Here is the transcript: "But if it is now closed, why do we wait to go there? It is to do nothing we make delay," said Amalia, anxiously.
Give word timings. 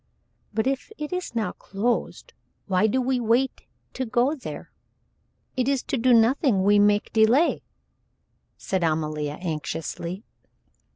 "But 0.51 0.65
if 0.65 0.91
it 0.97 1.13
is 1.13 1.35
now 1.35 1.51
closed, 1.51 2.33
why 2.65 2.87
do 2.87 2.99
we 2.99 3.19
wait 3.19 3.67
to 3.93 4.03
go 4.03 4.33
there? 4.33 4.71
It 5.55 5.69
is 5.69 5.83
to 5.83 5.95
do 5.99 6.11
nothing 6.11 6.63
we 6.63 6.79
make 6.79 7.13
delay," 7.13 7.61
said 8.57 8.83
Amalia, 8.83 9.37
anxiously. 9.39 10.23